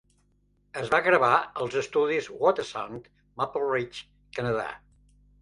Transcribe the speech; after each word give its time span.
Es 0.83 0.87
va 0.93 0.99
gravar 1.07 1.29
als 1.65 1.77
estudis 1.81 2.31
Watersound, 2.45 3.07
Maple 3.43 3.69
Ridge, 3.75 4.09
Canadà. 4.41 4.67